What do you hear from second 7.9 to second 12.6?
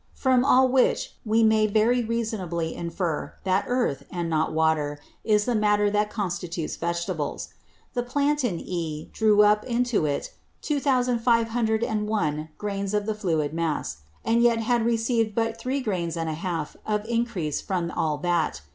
The Plant in E, drew up into it 2501